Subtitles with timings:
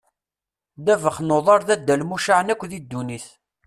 [0.79, 3.25] Ddabex n uḍar d addal mucaεen akk di ddunit.